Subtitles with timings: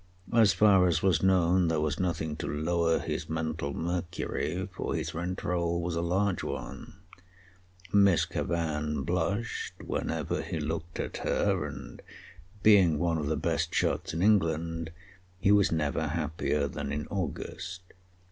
[0.33, 5.13] As far as was known there was nothing to lower his mental mercury, for his
[5.13, 6.95] rent roll was a large one,
[7.93, 12.01] Miss Cavan blushed whenever he looked at her, and,
[12.63, 14.89] being one of the best shots in England,
[15.39, 17.81] he was never happier than in August.